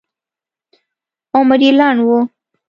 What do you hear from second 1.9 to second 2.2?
و.